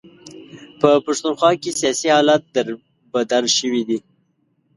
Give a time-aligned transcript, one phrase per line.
[0.79, 2.67] په پښتونخوا کې سیاسي حالات در
[3.13, 3.99] بدر شوي دي.